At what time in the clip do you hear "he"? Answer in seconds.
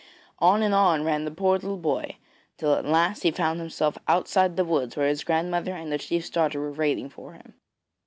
3.21-3.29